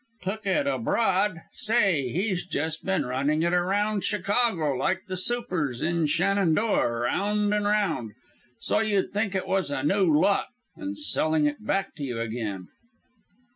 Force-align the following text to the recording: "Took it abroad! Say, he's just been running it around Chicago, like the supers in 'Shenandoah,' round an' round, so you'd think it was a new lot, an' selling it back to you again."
"Took 0.23 0.47
it 0.47 0.65
abroad! 0.65 1.43
Say, 1.53 2.09
he's 2.09 2.43
just 2.47 2.83
been 2.83 3.05
running 3.05 3.43
it 3.43 3.53
around 3.53 4.03
Chicago, 4.03 4.71
like 4.73 5.03
the 5.05 5.15
supers 5.15 5.79
in 5.83 6.07
'Shenandoah,' 6.07 7.01
round 7.01 7.53
an' 7.53 7.65
round, 7.65 8.13
so 8.59 8.79
you'd 8.79 9.13
think 9.13 9.35
it 9.35 9.47
was 9.47 9.69
a 9.69 9.83
new 9.83 10.11
lot, 10.11 10.47
an' 10.75 10.95
selling 10.95 11.45
it 11.45 11.63
back 11.63 11.93
to 11.97 12.03
you 12.03 12.19
again." 12.19 12.69